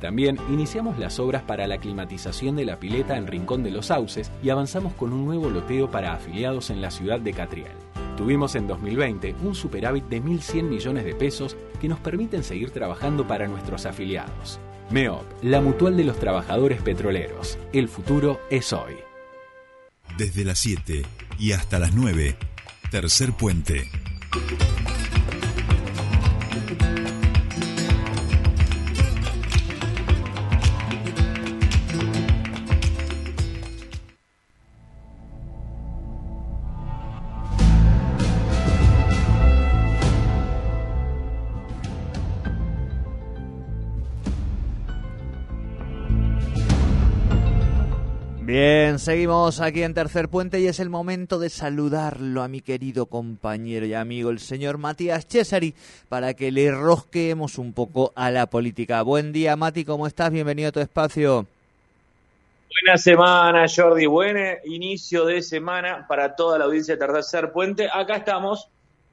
También 0.00 0.38
iniciamos 0.50 0.98
las 0.98 1.18
obras 1.18 1.42
para 1.42 1.66
la 1.66 1.78
climatización 1.78 2.56
de 2.56 2.64
la 2.64 2.78
pileta 2.80 3.16
en 3.16 3.26
Rincón 3.26 3.62
de 3.62 3.70
los 3.70 3.86
Sauces 3.86 4.30
y 4.42 4.50
avanzamos 4.50 4.94
con 4.94 5.12
un 5.12 5.24
nuevo 5.24 5.50
loteo 5.50 5.90
para 5.90 6.12
afiliados 6.12 6.70
en 6.70 6.80
la 6.80 6.90
ciudad 6.90 7.20
de 7.20 7.32
Catrial. 7.32 7.76
Tuvimos 8.16 8.54
en 8.54 8.66
2020 8.66 9.34
un 9.42 9.54
superávit 9.54 10.04
de 10.04 10.22
1.100 10.22 10.62
millones 10.64 11.04
de 11.04 11.14
pesos 11.14 11.56
que 11.80 11.88
nos 11.88 11.98
permiten 11.98 12.44
seguir 12.44 12.70
trabajando 12.70 13.26
para 13.26 13.48
nuestros 13.48 13.86
afiliados. 13.86 14.60
MEOP, 14.90 15.24
la 15.42 15.60
mutual 15.60 15.96
de 15.96 16.04
los 16.04 16.18
trabajadores 16.18 16.82
petroleros. 16.82 17.58
El 17.72 17.88
futuro 17.88 18.40
es 18.50 18.72
hoy. 18.72 18.94
Desde 20.18 20.44
las 20.44 20.58
7 20.58 21.02
y 21.38 21.52
hasta 21.52 21.78
las 21.78 21.94
9, 21.94 22.36
tercer 22.90 23.32
puente. 23.32 23.88
Seguimos 48.98 49.60
aquí 49.60 49.82
en 49.82 49.94
Tercer 49.94 50.28
Puente 50.28 50.60
y 50.60 50.66
es 50.66 50.78
el 50.78 50.90
momento 50.90 51.38
de 51.38 51.48
saludarlo 51.48 52.42
a 52.42 52.48
mi 52.48 52.60
querido 52.60 53.06
compañero 53.06 53.86
y 53.86 53.94
amigo, 53.94 54.30
el 54.30 54.38
señor 54.38 54.78
Matías 54.78 55.26
Cesari, 55.26 55.74
para 56.08 56.34
que 56.34 56.50
le 56.50 56.70
rosquemos 56.70 57.58
un 57.58 57.72
poco 57.72 58.12
a 58.14 58.30
la 58.30 58.46
política. 58.46 59.02
Buen 59.02 59.32
día, 59.32 59.56
Mati, 59.56 59.84
¿cómo 59.84 60.06
estás? 60.06 60.30
Bienvenido 60.30 60.68
a 60.68 60.72
tu 60.72 60.80
espacio. 60.80 61.46
Buena 62.82 62.98
semana, 62.98 63.66
Jordi. 63.74 64.06
Buen 64.06 64.58
inicio 64.64 65.24
de 65.26 65.42
semana 65.42 66.06
para 66.06 66.34
toda 66.34 66.58
la 66.58 66.64
audiencia 66.66 66.96
de 66.96 67.06
Tercer 67.06 67.52
Puente. 67.52 67.88
Acá 67.92 68.16
estamos 68.16 68.68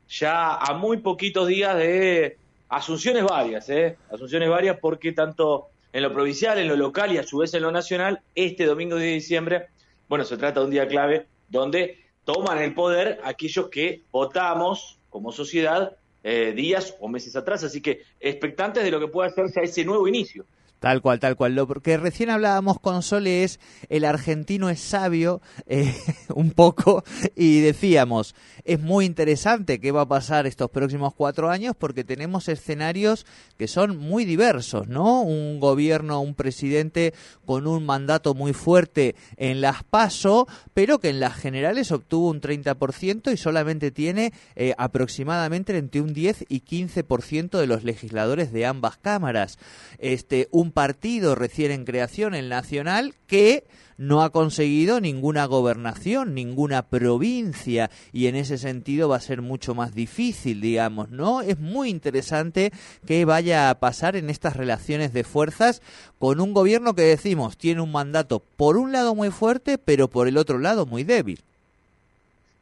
ya 0.09 0.55
a 0.55 0.73
muy 0.73 0.97
poquitos 0.97 1.47
días 1.47 1.75
de 1.77 2.37
asunciones 2.69 3.23
varias, 3.23 3.69
¿eh? 3.69 3.97
Asunciones 4.11 4.49
varias 4.49 4.77
porque 4.79 5.11
tanto 5.13 5.69
en 5.91 6.03
lo 6.03 6.13
provincial, 6.13 6.57
en 6.59 6.67
lo 6.67 6.75
local 6.75 7.11
y 7.11 7.17
a 7.17 7.23
su 7.23 7.37
vez 7.37 7.53
en 7.53 7.63
lo 7.63 7.71
nacional, 7.71 8.21
este 8.35 8.65
domingo 8.65 8.95
de 8.95 9.07
diciembre, 9.07 9.67
bueno, 10.07 10.25
se 10.25 10.37
trata 10.37 10.59
de 10.59 10.65
un 10.65 10.71
día 10.71 10.87
clave 10.87 11.27
donde 11.47 11.97
toman 12.25 12.59
el 12.59 12.73
poder 12.73 13.19
aquellos 13.23 13.69
que 13.69 14.03
votamos 14.11 14.99
como 15.09 15.31
sociedad 15.31 15.95
eh, 16.23 16.53
días 16.55 16.95
o 16.99 17.07
meses 17.07 17.35
atrás, 17.35 17.63
así 17.63 17.81
que 17.81 18.03
expectantes 18.19 18.83
de 18.83 18.91
lo 18.91 18.99
que 18.99 19.07
pueda 19.07 19.29
hacerse 19.29 19.61
a 19.61 19.63
ese 19.63 19.85
nuevo 19.85 20.07
inicio. 20.07 20.45
Tal 20.79 21.01
cual, 21.01 21.19
tal 21.19 21.35
cual. 21.35 21.55
Lo 21.55 21.67
que 21.67 21.97
recién 21.97 22.29
hablábamos 22.29 22.79
con 22.79 23.03
Sole 23.03 23.43
es 23.43 23.59
el 23.89 24.05
argentino 24.05 24.69
es 24.69 24.79
sabio 24.79 25.41
eh, 25.67 25.93
un 26.33 26.51
poco 26.51 27.03
y 27.35 27.59
decíamos, 27.59 28.33
es 28.63 28.79
muy 28.79 29.05
interesante 29.05 29.81
qué 29.81 29.91
va 29.91 30.01
a 30.01 30.07
pasar 30.07 30.47
estos 30.47 30.69
próximos 30.69 31.13
cuatro 31.13 31.49
años 31.49 31.75
porque 31.77 32.05
tenemos 32.05 32.47
escenarios 32.47 33.25
que 33.57 33.67
son 33.67 33.97
muy 33.97 34.23
diversos, 34.23 34.87
¿no? 34.87 35.21
Un 35.21 35.59
gobierno, 35.59 36.21
un 36.21 36.33
presidente 36.33 37.13
con 37.45 37.67
un 37.67 37.85
mandato 37.85 38.33
muy 38.33 38.53
fuerte 38.53 39.15
en 39.35 39.59
las 39.59 39.83
PASO, 39.83 40.47
pero 40.73 40.99
que 40.99 41.09
en 41.09 41.19
las 41.19 41.35
generales 41.35 41.91
obtuvo 41.91 42.29
un 42.29 42.39
30% 42.39 43.33
y 43.33 43.37
solamente 43.37 43.91
tiene 43.91 44.31
eh, 44.55 44.73
aproximadamente 44.77 45.77
entre 45.77 45.99
un 45.99 46.13
10 46.13 46.45
y 46.47 46.61
15% 46.61 47.59
de 47.59 47.67
los 47.67 47.83
legisladores 47.83 48.53
de 48.53 48.65
ambas 48.65 48.97
cámaras. 48.97 49.57
Este, 49.97 50.47
un 50.51 50.68
partido 50.71 51.35
recién 51.35 51.71
en 51.71 51.85
creación, 51.85 52.35
el 52.35 52.49
Nacional, 52.49 53.13
que 53.27 53.63
no 53.97 54.21
ha 54.21 54.29
conseguido 54.29 55.01
ninguna 55.01 55.45
gobernación, 55.45 56.33
ninguna 56.33 56.83
provincia, 56.83 57.91
y 58.13 58.27
en 58.27 58.37
ese 58.37 58.57
sentido 58.57 59.09
va 59.09 59.17
a 59.17 59.21
ser 59.21 59.41
mucho 59.41 59.75
más 59.75 59.93
difícil, 59.93 60.61
digamos, 60.61 61.09
¿no? 61.09 61.41
Es 61.41 61.59
muy 61.59 61.89
interesante 61.89 62.71
que 63.05 63.25
vaya 63.25 63.69
a 63.69 63.79
pasar 63.79 64.15
en 64.15 64.29
estas 64.29 64.55
relaciones 64.55 65.11
de 65.11 65.25
fuerzas 65.25 65.81
con 66.17 66.39
un 66.39 66.53
gobierno 66.53 66.95
que 66.95 67.01
decimos 67.01 67.57
tiene 67.57 67.81
un 67.81 67.91
mandato 67.91 68.41
por 68.55 68.77
un 68.77 68.93
lado 68.93 69.15
muy 69.15 69.31
fuerte, 69.31 69.77
pero 69.77 70.07
por 70.07 70.29
el 70.29 70.37
otro 70.37 70.59
lado 70.59 70.85
muy 70.85 71.03
débil. 71.03 71.41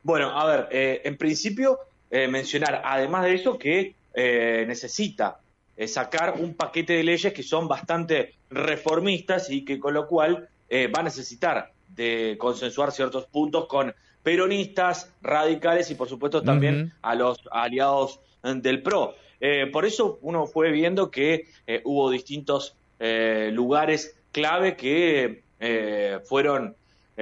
Bueno, 0.01 0.39
a 0.39 0.45
ver, 0.45 0.67
eh, 0.71 1.01
en 1.03 1.17
principio 1.17 1.79
eh, 2.09 2.27
mencionar, 2.27 2.81
además 2.83 3.25
de 3.25 3.35
eso, 3.35 3.59
que 3.59 3.93
eh, 4.13 4.65
necesita 4.67 5.37
sacar 5.85 6.35
un 6.39 6.55
paquete 6.55 6.93
de 6.93 7.03
leyes 7.03 7.33
que 7.33 7.43
son 7.43 7.67
bastante 7.67 8.33
reformistas 8.49 9.49
y 9.49 9.63
que 9.63 9.79
con 9.79 9.93
lo 9.93 10.07
cual 10.07 10.49
eh, 10.69 10.87
va 10.87 10.99
a 10.99 11.03
necesitar 11.03 11.71
de 11.89 12.35
consensuar 12.39 12.91
ciertos 12.91 13.25
puntos 13.27 13.67
con 13.67 13.93
peronistas, 14.23 15.13
radicales 15.21 15.89
y 15.89 15.95
por 15.95 16.09
supuesto 16.09 16.41
también 16.41 16.93
a 17.01 17.15
los 17.15 17.39
aliados 17.51 18.19
del 18.43 18.81
PRO. 18.81 19.15
Eh, 19.39 19.67
por 19.71 19.85
eso 19.85 20.19
uno 20.21 20.47
fue 20.47 20.71
viendo 20.71 21.09
que 21.09 21.47
eh, 21.65 21.81
hubo 21.85 22.09
distintos 22.09 22.75
lugares 22.99 24.19
clave 24.31 24.75
que 24.75 25.43
fueron 26.27 26.75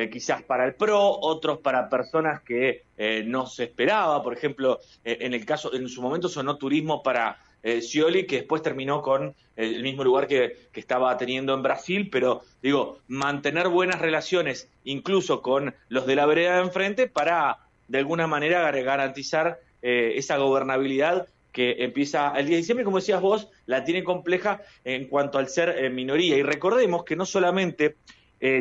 quizás 0.10 0.42
para 0.42 0.66
el 0.66 0.76
PRO, 0.76 1.20
otros 1.20 1.58
para 1.58 1.90
personas 1.90 2.42
que 2.44 2.86
no 3.26 3.46
se 3.46 3.66
esperaba. 3.66 4.24
Por 4.24 4.32
ejemplo, 4.32 4.80
en 5.04 5.34
el 5.34 5.46
caso, 5.46 5.74
en 5.74 5.90
su 5.90 6.02
momento 6.02 6.30
sonó 6.30 6.56
turismo 6.56 7.04
para 7.04 7.38
eh, 7.66 7.82
Scioli, 7.82 8.28
que 8.28 8.36
después 8.36 8.62
terminó 8.62 9.02
con 9.02 9.34
el 9.56 9.82
mismo 9.82 10.04
lugar 10.04 10.28
que, 10.28 10.68
estaba 10.76 11.18
teniendo 11.18 11.56
en 11.56 11.64
Brasil, 11.64 12.10
pero 12.12 12.44
digo, 12.62 13.00
mantener 13.08 13.70
buenas 13.70 14.00
relaciones 14.00 14.70
incluso 14.84 15.42
con 15.42 15.74
los 15.90 16.06
de 16.06 16.16
la 16.16 16.28
vereda 16.28 16.58
de 16.58 16.62
enfrente 16.62 17.08
para 17.08 17.58
de 17.88 17.98
alguna 17.98 18.28
manera 18.28 18.70
garantizar 18.70 19.60
eh, 19.82 20.14
esa 20.16 20.38
gobernabilidad 20.38 21.28
que 21.52 21.78
empieza 21.80 22.34
el 22.38 22.46
10 22.46 22.50
de 22.50 22.58
diciembre, 22.58 22.86
como 22.86 22.98
decías 22.98 23.20
vos, 23.20 23.50
la 23.66 23.84
tiene 23.84 24.04
compleja 24.04 24.62
en 24.84 25.08
cuanto 25.08 25.40
al 25.40 25.50
ser 25.50 25.70
eh, 25.70 25.90
minoría. 25.90 26.38
Y 26.38 26.44
recordemos 26.44 27.04
que 27.04 27.16
no 27.16 27.26
solamente 27.26 27.96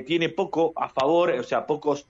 tiene 0.06 0.30
poco 0.30 0.72
a 0.76 0.88
favor, 0.88 1.30
o 1.32 1.42
sea, 1.42 1.66
pocos 1.66 2.06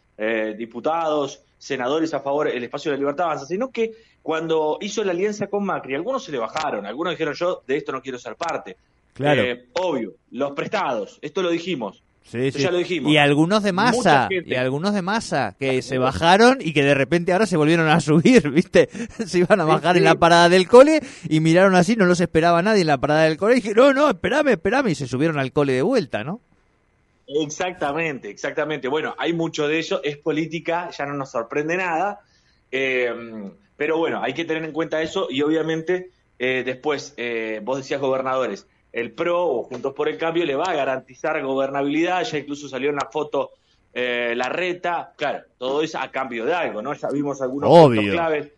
diputados, 0.57 1.43
senadores 1.59 2.15
a 2.15 2.21
favor 2.21 2.47
el 2.47 2.63
espacio 2.63 2.91
de 2.91 2.97
la 2.97 3.01
libertad 3.01 3.27
avanza, 3.27 3.47
sino 3.47 3.71
que 3.71 3.93
cuando 4.23 4.79
hizo 4.81 5.05
la 5.05 5.13
alianza 5.13 5.49
con 5.49 5.65
Macri, 5.65 5.95
algunos 5.95 6.25
se 6.25 6.33
le 6.33 6.39
bajaron, 6.39 6.87
algunos 6.87 7.13
dijeron 7.13 7.35
yo 7.35 7.63
de 7.67 7.77
esto 7.77 7.93
no 7.93 8.01
quiero 8.01 8.19
ser 8.19 8.37
parte. 8.37 8.77
Claro. 9.13 9.43
Eh, 9.43 9.67
obvio, 9.75 10.15
los 10.31 10.53
prestados, 10.53 11.19
esto 11.21 11.43
lo 11.43 11.51
dijimos. 11.51 12.03
Sí, 12.25 12.51
sí. 12.51 12.61
Ya 12.61 12.71
lo 12.71 12.79
dijimos. 12.79 13.13
Y 13.13 13.19
algunos 13.19 13.63
de 13.63 13.73
masa, 13.73 14.29
y 14.31 14.55
algunos 14.55 14.95
de 14.95 15.03
masa 15.03 15.55
que 15.59 15.83
se 15.83 15.99
bajaron 15.99 16.59
y 16.61 16.73
que 16.73 16.83
de 16.83 16.95
repente 16.95 17.35
ahora 17.35 17.45
se 17.45 17.59
volvieron 17.59 17.87
a 17.89 18.01
subir, 18.01 18.51
¿viste? 18.51 18.89
Se 19.27 19.41
iban 19.41 19.61
a 19.61 19.65
bajar 19.65 19.99
en 19.99 20.05
la 20.05 20.15
parada 20.15 20.49
del 20.49 20.67
cole 20.67 21.03
y 21.29 21.41
miraron 21.41 21.75
así, 21.75 21.95
no 21.95 22.07
los 22.07 22.21
esperaba 22.21 22.63
nadie 22.63 22.81
en 22.81 22.87
la 22.87 22.99
parada 22.99 23.25
del 23.25 23.37
cole 23.37 23.55
y 23.55 23.57
dijeron, 23.57 23.95
no, 23.95 24.05
no, 24.05 24.11
espérame, 24.11 24.49
espérame, 24.53 24.89
y 24.89 24.95
se 24.95 25.07
subieron 25.07 25.39
al 25.39 25.53
cole 25.53 25.75
de 25.75 25.83
vuelta, 25.83 26.25
¿no? 26.25 26.41
Exactamente, 27.27 28.31
exactamente. 28.31 28.89
Bueno, 28.89 29.15
hay 29.19 29.33
mucho 29.33 29.67
de 29.67 29.79
ello, 29.79 30.01
es 30.03 30.19
política, 30.19 30.91
ya 30.91 31.07
no 31.07 31.15
nos 31.15 31.31
sorprende 31.31 31.77
nada. 31.77 32.21
Eh, 32.71 33.13
pero 33.77 33.99
bueno, 33.99 34.23
hay 34.23 34.35
que 34.35 34.45
tener 34.45 34.65
en 34.65 34.73
cuenta 34.73 35.03
eso 35.03 35.29
y 35.31 35.43
obviamente 35.43 36.11
eh, 36.39 36.63
después, 36.65 37.15
eh, 37.17 37.61
vos 37.63 37.79
decías 37.79 38.01
gobernadores, 38.01 38.67
el 38.93 39.13
PRO 39.13 39.47
o 39.47 39.63
Juntos 39.65 39.93
por 39.95 40.09
el 40.09 40.19
Cambio 40.19 40.45
le 40.45 40.55
va 40.55 40.67
a 40.67 40.75
garantizar 40.75 41.41
gobernabilidad, 41.43 42.25
ya 42.25 42.39
incluso 42.39 42.69
salió 42.69 42.91
en 42.91 42.97
la 42.97 43.09
foto 43.11 43.53
eh, 43.93 44.35
la 44.37 44.49
reta, 44.49 45.13
claro, 45.17 45.45
todo 45.59 45.83
eso 45.83 45.99
a 45.99 46.11
cambio 46.11 46.45
de 46.45 46.55
algo, 46.55 46.83
¿no? 46.83 46.95
Ya 46.95 47.09
vimos 47.11 47.41
algunos 47.41 47.71
puntos 47.71 48.05
claves, 48.07 48.53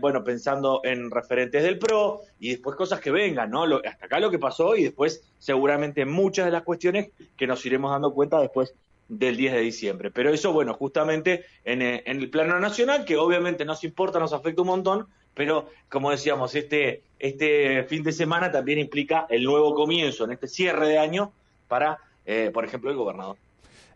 bueno, 0.00 0.22
pensando 0.22 0.80
en 0.84 1.10
referentes 1.10 1.62
del 1.62 1.78
PRO 1.78 2.22
y 2.38 2.50
después 2.50 2.76
cosas 2.76 3.00
que 3.00 3.10
vengan, 3.10 3.50
¿no? 3.50 3.64
hasta 3.64 4.06
acá 4.06 4.20
lo 4.20 4.30
que 4.30 4.38
pasó 4.38 4.76
y 4.76 4.84
después 4.84 5.22
seguramente 5.38 6.04
muchas 6.04 6.46
de 6.46 6.52
las 6.52 6.62
cuestiones 6.62 7.10
que 7.36 7.46
nos 7.46 7.64
iremos 7.66 7.90
dando 7.90 8.12
cuenta 8.12 8.40
después 8.40 8.74
del 9.10 9.36
10 9.36 9.52
de 9.52 9.60
diciembre. 9.60 10.10
Pero 10.10 10.32
eso, 10.32 10.52
bueno, 10.52 10.72
justamente 10.74 11.44
en, 11.64 11.82
eh, 11.82 12.02
en, 12.06 12.20
el 12.20 12.30
plano 12.30 12.58
nacional, 12.60 13.04
que 13.04 13.16
obviamente 13.16 13.64
nos 13.64 13.84
importa, 13.84 14.20
nos 14.20 14.32
afecta 14.32 14.62
un 14.62 14.68
montón, 14.68 15.06
pero 15.34 15.68
como 15.88 16.10
decíamos, 16.10 16.54
este, 16.54 17.02
este 17.18 17.82
fin 17.84 18.04
de 18.04 18.12
semana 18.12 18.52
también 18.52 18.78
implica 18.78 19.26
el 19.28 19.42
nuevo 19.42 19.74
comienzo 19.74 20.24
en 20.24 20.32
este 20.32 20.46
cierre 20.46 20.88
de 20.88 20.98
año 20.98 21.32
para, 21.66 21.98
eh, 22.24 22.50
por 22.54 22.64
ejemplo, 22.64 22.90
el 22.90 22.96
gobernador. 22.96 23.36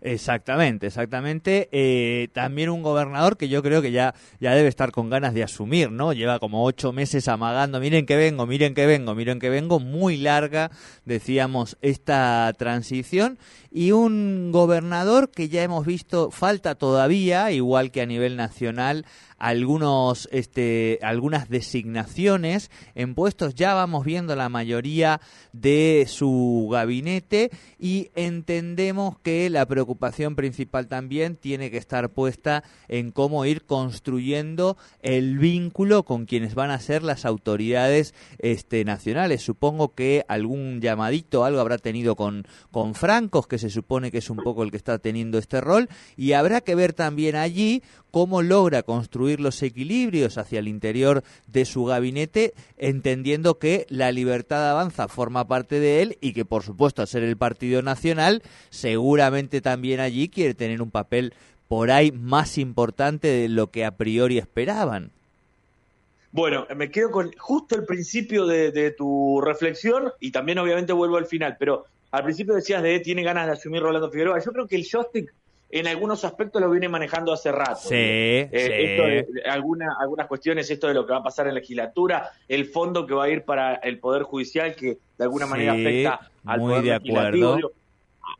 Exactamente, 0.06 0.88
exactamente. 0.88 1.70
Eh, 1.72 2.28
también 2.34 2.68
un 2.68 2.82
gobernador 2.82 3.38
que 3.38 3.48
yo 3.48 3.62
creo 3.62 3.80
que 3.80 3.90
ya, 3.90 4.14
ya 4.38 4.54
debe 4.54 4.68
estar 4.68 4.92
con 4.92 5.08
ganas 5.08 5.32
de 5.32 5.42
asumir, 5.42 5.90
¿no? 5.90 6.12
Lleva 6.12 6.38
como 6.38 6.62
ocho 6.62 6.92
meses 6.92 7.26
amagando, 7.26 7.80
miren 7.80 8.04
que 8.04 8.14
vengo, 8.14 8.46
miren 8.46 8.74
que 8.74 8.84
vengo, 8.84 9.14
miren 9.14 9.40
que 9.40 9.48
vengo, 9.48 9.80
muy 9.80 10.18
larga, 10.18 10.70
decíamos, 11.06 11.78
esta 11.80 12.52
transición. 12.58 13.38
Y 13.76 13.90
un 13.90 14.52
gobernador 14.52 15.32
que 15.32 15.48
ya 15.48 15.64
hemos 15.64 15.84
visto, 15.84 16.30
falta 16.30 16.76
todavía, 16.76 17.50
igual 17.50 17.90
que 17.90 18.02
a 18.02 18.06
nivel 18.06 18.36
nacional, 18.36 19.04
algunos, 19.36 20.28
este, 20.32 20.98
algunas 21.02 21.48
designaciones 21.48 22.70
en 22.94 23.14
puestos. 23.14 23.54
Ya 23.56 23.74
vamos 23.74 24.04
viendo 24.04 24.36
la 24.36 24.48
mayoría 24.48 25.20
de 25.52 26.06
su 26.08 26.68
gabinete 26.70 27.50
y 27.78 28.10
entendemos 28.14 29.18
que 29.18 29.50
la 29.50 29.66
preocupación 29.66 30.36
principal 30.36 30.86
también 30.86 31.36
tiene 31.36 31.70
que 31.70 31.76
estar 31.76 32.10
puesta 32.10 32.64
en 32.88 33.10
cómo 33.10 33.44
ir 33.44 33.64
construyendo 33.64 34.76
el 35.02 35.38
vínculo 35.38 36.04
con 36.04 36.26
quienes 36.26 36.54
van 36.54 36.70
a 36.70 36.78
ser 36.78 37.02
las 37.02 37.24
autoridades 37.24 38.14
este, 38.38 38.84
nacionales. 38.84 39.42
Supongo 39.42 39.94
que 39.94 40.24
algún 40.28 40.80
llamadito, 40.80 41.44
algo 41.44 41.60
habrá 41.60 41.78
tenido 41.78 42.16
con, 42.16 42.46
con 42.70 42.94
Francos, 42.94 43.46
que 43.46 43.58
se 43.58 43.63
supone 43.70 44.10
que 44.10 44.18
es 44.18 44.30
un 44.30 44.38
poco 44.38 44.62
el 44.62 44.70
que 44.70 44.76
está 44.76 44.98
teniendo 44.98 45.38
este 45.38 45.60
rol, 45.60 45.88
y 46.16 46.32
habrá 46.32 46.60
que 46.60 46.74
ver 46.74 46.92
también 46.92 47.36
allí 47.36 47.82
cómo 48.10 48.42
logra 48.42 48.82
construir 48.82 49.40
los 49.40 49.62
equilibrios 49.62 50.38
hacia 50.38 50.60
el 50.60 50.68
interior 50.68 51.24
de 51.46 51.64
su 51.64 51.84
gabinete, 51.84 52.54
entendiendo 52.76 53.58
que 53.58 53.86
la 53.88 54.12
libertad 54.12 54.70
avanza 54.70 55.08
forma 55.08 55.48
parte 55.48 55.80
de 55.80 56.02
él 56.02 56.18
y 56.20 56.32
que, 56.32 56.44
por 56.44 56.62
supuesto, 56.62 57.02
al 57.02 57.08
ser 57.08 57.24
el 57.24 57.36
Partido 57.36 57.82
Nacional, 57.82 58.42
seguramente 58.70 59.60
también 59.60 60.00
allí 60.00 60.28
quiere 60.28 60.54
tener 60.54 60.80
un 60.80 60.90
papel 60.90 61.34
por 61.68 61.90
ahí 61.90 62.12
más 62.12 62.58
importante 62.58 63.28
de 63.28 63.48
lo 63.48 63.68
que 63.68 63.84
a 63.84 63.96
priori 63.96 64.38
esperaban. 64.38 65.10
Bueno, 66.34 66.66
me 66.74 66.90
quedo 66.90 67.12
con 67.12 67.30
justo 67.38 67.76
el 67.76 67.84
principio 67.84 68.44
de, 68.44 68.90
tu 68.90 69.40
reflexión 69.40 70.10
y 70.18 70.32
también 70.32 70.58
obviamente 70.58 70.92
vuelvo 70.92 71.16
al 71.16 71.26
final, 71.26 71.56
pero 71.60 71.86
al 72.14 72.22
principio 72.22 72.54
decías 72.54 72.80
de 72.80 73.00
tiene 73.00 73.24
ganas 73.24 73.46
de 73.46 73.52
asumir 73.52 73.82
Rolando 73.82 74.08
Figueroa. 74.08 74.38
Yo 74.38 74.52
creo 74.52 74.68
que 74.68 74.76
el 74.76 74.86
joystick 74.88 75.34
en 75.68 75.88
algunos 75.88 76.24
aspectos 76.24 76.62
lo 76.62 76.70
viene 76.70 76.88
manejando 76.88 77.32
hace 77.32 77.50
rato. 77.50 77.88
Sí, 77.88 77.96
eh, 77.96 79.26
sí. 79.26 79.40
algunas 79.44 80.28
cuestiones, 80.28 80.70
esto 80.70 80.86
de 80.86 80.94
lo 80.94 81.04
que 81.04 81.12
va 81.12 81.18
a 81.18 81.22
pasar 81.24 81.48
en 81.48 81.54
la 81.54 81.60
legislatura, 81.60 82.30
el 82.46 82.66
fondo 82.66 83.04
que 83.04 83.14
va 83.14 83.24
a 83.24 83.28
ir 83.28 83.42
para 83.42 83.74
el 83.74 83.98
Poder 83.98 84.22
Judicial 84.22 84.76
que 84.76 84.98
de 85.18 85.24
alguna 85.24 85.46
manera 85.46 85.72
afecta 85.72 86.30
al 86.44 86.60
muy 86.60 86.70
Poder 86.70 86.84
de 86.84 86.92
acuerdo. 86.92 87.72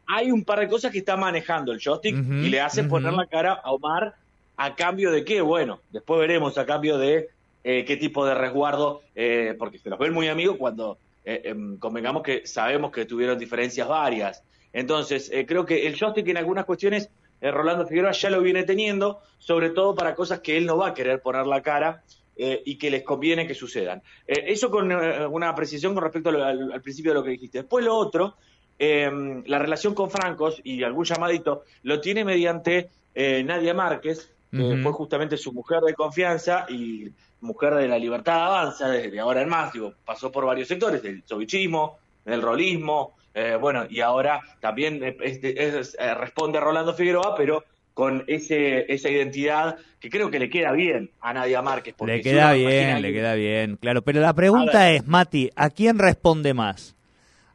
hay 0.07 0.31
un 0.31 0.45
par 0.45 0.61
de 0.61 0.69
cosas 0.69 0.93
que 0.93 0.99
está 0.99 1.17
manejando 1.17 1.73
el 1.73 1.81
joystick 1.81 2.15
y 2.15 2.51
le 2.51 2.61
hace 2.61 2.85
poner 2.85 3.13
la 3.13 3.27
cara 3.27 3.55
a 3.55 3.73
Omar 3.73 4.15
a 4.57 4.77
cambio 4.77 5.11
de 5.11 5.25
qué, 5.25 5.41
bueno, 5.41 5.81
después 5.91 6.21
veremos 6.21 6.57
a 6.59 6.65
cambio 6.65 6.97
de 6.97 7.29
eh, 7.65 7.85
qué 7.85 7.97
tipo 7.97 8.25
de 8.25 8.37
resguardo, 8.37 9.03
eh, 9.17 9.57
porque 9.59 9.79
se 9.79 9.91
los 9.91 9.99
ven 9.99 10.13
muy 10.13 10.29
amigos 10.29 10.59
cuando 10.59 10.97
em, 11.25 11.79
convengamos 11.79 12.23
que 12.23 12.47
sabemos 12.47 12.91
que 12.93 13.05
tuvieron 13.05 13.39
diferencias 13.39 13.89
varias. 13.89 14.43
Entonces, 14.73 15.31
creo 15.47 15.65
que 15.65 15.87
el 15.87 15.97
joystick 15.97 16.29
en 16.29 16.37
algunas 16.37 16.65
cuestiones 16.65 17.11
eh, 17.45 17.51
Rolando 17.51 17.87
Figueroa 17.87 18.13
ya 18.13 18.31
lo 18.31 18.41
viene 18.41 18.63
teniendo, 18.63 19.21
sobre 19.37 19.69
todo 19.69 19.95
para 19.95 20.15
cosas 20.15 20.41
que 20.41 20.57
él 20.57 20.65
no 20.65 20.79
va 20.79 20.89
a 20.89 20.95
querer 20.95 21.21
poner 21.21 21.47
la 21.47 21.61
cara 21.61 22.03
eh, 22.37 22.63
y 22.65 22.77
que 22.77 22.91
les 22.91 23.03
conviene 23.03 23.47
que 23.47 23.55
sucedan. 23.55 24.03
Eh, 24.27 24.45
eso 24.47 24.71
con 24.71 24.91
una 24.91 25.55
precisión 25.55 25.93
con 25.93 26.05
respecto 26.05 26.31
al, 26.31 26.81
principio 26.81 27.11
de 27.11 27.19
lo 27.19 27.23
que 27.23 27.33
dijiste. 27.33 27.59
Después 27.59 27.85
lo 27.85 27.95
otro, 27.97 28.37
em, 28.79 29.45
la 29.47 29.59
relación 29.59 29.95
con 29.95 30.11
Francos 30.11 30.59
y 30.65 30.83
algún 30.83 31.05
llamadito, 31.05 31.65
lo 31.83 32.01
tiene 32.01 32.25
mediante 32.25 32.89
Nadia 33.15 33.75
Márquez, 33.75 34.33
que 34.51 34.81
fue 34.83 34.93
justamente 34.93 35.37
su 35.37 35.53
mujer 35.53 35.81
de 35.83 35.95
confianza 35.95 36.67
y 36.69 37.11
mujer 37.45 37.75
de 37.75 37.87
la 37.87 37.99
libertad 37.99 38.47
avanza 38.47 38.89
desde 38.89 39.21
ahora 39.21 39.43
en 39.43 39.49
más, 39.49 39.73
digo, 39.73 39.95
pasó 40.05 40.33
por 40.33 40.47
varios 40.47 40.67
sectores, 40.67 41.03
del 41.03 41.23
sovichismo, 41.25 41.99
del 42.25 42.43
rolismo, 42.43 43.15
eh, 43.35 43.57
bueno, 43.61 43.85
y 43.91 44.01
ahora 44.01 44.41
también 44.61 45.03
eh, 45.03 45.17
eh, 45.21 46.15
responde 46.15 46.61
Rolando 46.61 46.95
Figueroa, 46.95 47.35
pero 47.37 47.65
con 47.93 48.25
ese, 48.27 48.93
esa 48.93 49.09
identidad 49.09 49.77
que 50.01 50.09
creo 50.09 50.31
que 50.31 50.39
le 50.39 50.49
queda 50.49 50.73
bien 50.73 51.11
a 51.21 51.33
Nadia 51.33 51.61
Márquez. 51.61 51.95
Le 52.05 52.21
queda 52.21 52.53
bien, 52.53 53.03
le 53.03 53.13
queda 53.13 53.35
bien, 53.35 53.77
claro. 53.77 54.03
Pero 54.03 54.21
la 54.21 54.35
pregunta 54.35 54.91
es, 54.91 55.07
Mati, 55.07 55.51
¿a 55.55 55.71
quién 55.71 55.99
responde 55.99 56.55
más? 56.55 56.95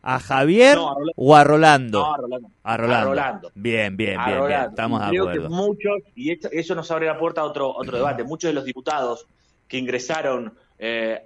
¿A 0.02 0.20
Javier 0.20 0.78
o 1.16 1.36
a 1.36 1.44
Rolando? 1.44 2.00
No, 2.00 2.50
a 2.64 2.78
Rolando. 2.78 3.52
Bien, 3.54 3.98
bien, 3.98 4.18
bien, 4.26 4.48
bien, 4.48 4.62
Estamos 4.62 5.02
de 5.02 5.18
acuerdo. 5.18 5.44
Que 5.44 5.50
muchos, 5.50 5.98
y 6.16 6.32
eso 6.32 6.76
nos 6.76 6.90
abre 6.92 7.08
la 7.08 7.18
puerta 7.18 7.42
a 7.42 7.44
otro, 7.44 7.70
otro 7.76 7.98
debate, 7.98 8.24
muchos 8.24 8.50
de 8.50 8.54
los 8.54 8.64
diputados 8.64 9.28
que 9.70 9.78
ingresaron 9.78 10.54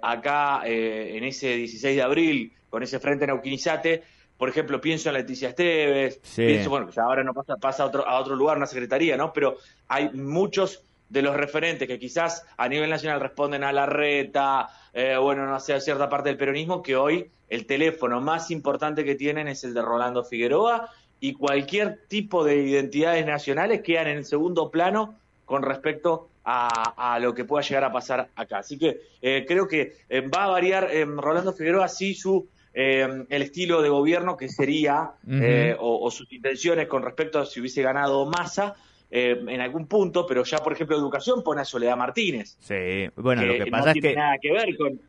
acá 0.02 0.62
en 0.64 1.24
ese 1.24 1.56
16 1.56 1.96
de 1.96 2.02
abril 2.02 2.52
con 2.68 2.82
ese 2.82 2.98
frente 2.98 3.26
Neuquinizate, 3.26 4.02
por 4.36 4.48
ejemplo, 4.48 4.80
pienso 4.80 5.08
en 5.08 5.14
Leticia 5.14 5.50
Esteves, 5.50 6.20
pienso, 6.34 6.70
bueno, 6.70 6.88
que 6.88 7.00
ahora 7.00 7.22
no 7.22 7.32
pasa, 7.32 7.56
pasa 7.56 7.84
a, 7.84 7.86
otro, 7.86 8.06
a 8.06 8.18
otro 8.18 8.34
lugar, 8.34 8.56
una 8.56 8.66
secretaría, 8.66 9.16
¿no? 9.16 9.32
Pero 9.32 9.58
hay 9.88 10.10
muchos 10.10 10.82
de 11.08 11.22
los 11.22 11.36
referentes 11.36 11.86
que 11.86 11.98
quizás 11.98 12.44
a 12.56 12.68
nivel 12.68 12.90
nacional 12.90 13.20
responden 13.20 13.62
a 13.62 13.72
la 13.72 13.86
reta, 13.86 14.68
eh, 14.92 15.16
bueno, 15.16 15.46
no 15.46 15.60
sé, 15.60 15.74
a 15.74 15.80
cierta 15.80 16.08
parte 16.08 16.30
del 16.30 16.38
peronismo, 16.38 16.82
que 16.82 16.96
hoy 16.96 17.30
el 17.48 17.66
teléfono 17.66 18.20
más 18.20 18.50
importante 18.50 19.04
que 19.04 19.14
tienen 19.14 19.46
es 19.46 19.62
el 19.62 19.74
de 19.74 19.82
Rolando 19.82 20.24
Figueroa 20.24 20.90
y 21.20 21.34
cualquier 21.34 22.00
tipo 22.08 22.42
de 22.42 22.56
identidades 22.56 23.24
nacionales 23.24 23.82
quedan 23.82 24.08
en 24.08 24.18
el 24.18 24.24
segundo 24.24 24.70
plano 24.70 25.14
con 25.44 25.62
respecto 25.62 26.28
a, 26.44 27.18
lo 27.20 27.34
que 27.34 27.44
pueda 27.44 27.62
llegar 27.62 27.84
a 27.84 27.92
pasar 27.92 28.28
acá. 28.36 28.58
Así 28.58 28.78
que 28.78 29.00
eh, 29.22 29.44
creo 29.46 29.66
que 29.66 29.96
eh, 30.08 30.20
va 30.20 30.44
a 30.44 30.48
variar 30.48 30.90
Rolando 31.16 31.52
Figueroa 31.52 31.88
sí 31.88 32.14
su 32.14 32.48
eh, 32.76 33.24
el 33.28 33.42
estilo 33.42 33.80
de 33.82 33.88
gobierno 33.88 34.36
que 34.36 34.48
sería 34.48 35.12
eh, 35.30 35.76
o, 35.78 36.10
sus 36.10 36.30
intenciones 36.32 36.88
con 36.88 37.04
respecto 37.04 37.38
a 37.38 37.46
si 37.46 37.60
hubiese 37.60 37.82
ganado 37.82 38.26
Massa 38.26 38.74
eh, 39.12 39.40
en 39.46 39.60
algún 39.60 39.86
punto, 39.86 40.26
pero 40.26 40.42
ya 40.42 40.58
por 40.58 40.72
ejemplo 40.72 40.96
educación 40.96 41.44
pone 41.44 41.60
a 41.60 41.64
Soledad 41.64 41.96
Martínez. 41.96 42.56
Sí, 42.58 43.08
bueno, 43.14 43.42
lo 43.44 43.64
que 43.64 43.70
pasa 43.70 43.92
es 43.92 44.02
que 44.02 44.16
nada 44.16 44.38
que 44.42 44.52
ver 44.52 44.76
con 44.76 45.00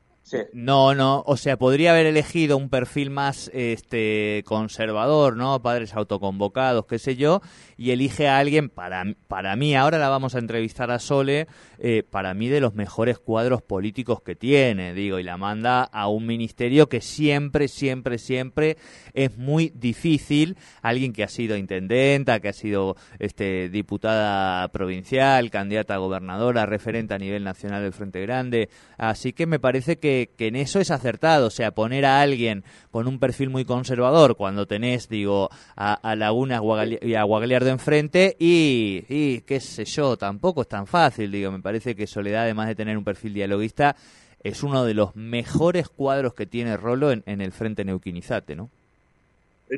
no, 0.54 0.95
no, 0.95 1.24
o 1.27 1.38
sea, 1.38 1.57
podría 1.57 1.92
haber 1.92 2.07
elegido 2.07 2.57
un 2.57 2.69
perfil 2.69 3.12
más 3.12 3.51
este 3.54 4.44
conservador, 4.45 5.38
¿no? 5.38 5.62
Padres 5.62 5.94
autoconvocados, 5.94 6.88
qué 6.88 6.98
sé 6.98 7.16
yo, 7.16 7.42
y 7.77 7.92
elige 7.92 8.27
a 8.27 8.39
alguien 8.39 8.69
para 8.69 9.04
para 9.27 9.56
mí, 9.56 9.75
ahora 9.75 10.00
la 10.00 10.10
vamos 10.10 10.33
a 10.33 10.39
entrevistar 10.39 10.89
a 10.89 11.00
Sole, 11.00 11.48
eh, 11.77 12.04
para 12.10 12.33
mí 12.33 12.48
de 12.48 12.60
los 12.60 12.74
mejores 12.74 13.19
cuadros 13.19 13.62
políticos 13.62 14.22
que 14.22 14.36
tiene, 14.36 14.94
digo, 14.94 15.19
y 15.19 15.24
la 15.24 15.38
manda 15.38 15.83
a 15.83 16.07
un 16.07 16.25
ministerio 16.25 16.89
que 16.89 17.01
siempre, 17.01 17.68
siempre, 17.68 18.18
siempre 18.18 18.77
es 19.13 19.38
muy 19.38 19.72
difícil, 19.75 20.57
alguien 20.81 21.13
que 21.13 21.24
ha 21.24 21.27
sido 21.27 21.56
intendenta, 21.56 22.39
que 22.39 22.50
ha 22.50 22.54
sido 22.54 22.95
este 23.19 23.69
diputada 23.69 24.68
provincial, 24.69 25.51
candidata 25.51 25.95
a 25.95 25.98
gobernadora, 25.98 26.66
referente 26.66 27.13
a 27.13 27.19
nivel 27.19 27.44
nacional 27.44 27.83
del 27.83 27.94
Frente 27.94 28.22
Grande, 28.22 28.69
así 28.98 29.33
que 29.33 29.45
me 29.45 29.60
parece 29.60 30.00
que 30.00 30.14
que, 30.38 30.47
en 30.47 30.56
eso 30.56 30.79
es 30.79 30.91
acertado, 30.91 31.47
o 31.47 31.50
sea, 31.50 31.71
poner 31.71 32.06
a 32.06 32.21
alguien 32.21 32.63
con 32.91 33.07
un 33.07 33.19
perfil 33.19 33.50
muy 33.50 33.65
conservador 33.65 34.35
cuando 34.35 34.65
tenés, 34.65 35.09
digo, 35.09 35.50
a, 35.75 36.15
Laguna 36.15 36.62
y 37.01 37.15
a 37.15 37.24
Guagliardo 37.24 37.69
enfrente 37.69 38.36
y, 38.39 39.41
qué 39.41 39.60
sé 39.60 39.86
yo, 39.86 40.17
tampoco 40.17 40.62
es 40.62 40.67
tan 40.67 40.88
fácil, 40.88 41.31
digo, 41.31 41.51
me 41.51 41.60
parece 41.60 41.95
que 41.95 42.07
Soledad, 42.07 42.43
además 42.43 42.67
de 42.67 42.75
tener 42.75 42.98
un 42.98 43.03
perfil 43.03 43.34
dialoguista, 43.34 43.95
es 44.43 44.63
uno 44.63 44.86
de 44.86 44.93
los 44.93 45.15
mejores 45.15 45.89
cuadros 45.89 46.34
que 46.34 46.45
tiene 46.45 46.77
Rolo 46.77 47.12
en, 47.12 47.24
el 47.25 47.51
frente 47.51 47.84
neuquinizate, 47.84 48.55
¿no? 48.55 48.69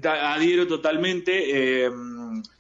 Adhiero 0.04 0.68
totalmente 0.68 1.86
eh, 1.86 1.90